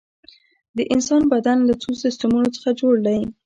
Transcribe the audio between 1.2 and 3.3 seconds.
بدن له څو سیستمونو څخه جوړ دی